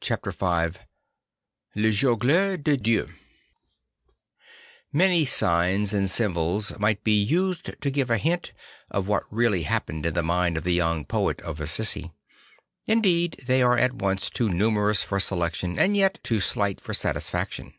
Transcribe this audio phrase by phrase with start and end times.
[0.00, 0.78] Chapter J7
[1.76, 3.08] Le Jongleur de Dieu
[4.92, 8.52] 1:ANY signs and symbols might be used to give a hint
[8.90, 12.10] of what really happened in the mind of the young poet of Assisi.
[12.86, 17.74] Indeed they are at once too numerous for selection and yet too slight for satisfaction.